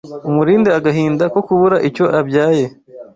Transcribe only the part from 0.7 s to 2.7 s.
agahinda Ko kubura icyo abyaye